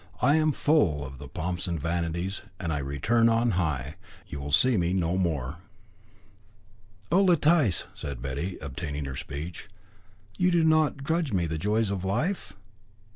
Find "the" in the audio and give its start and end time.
1.19-1.27, 11.45-11.59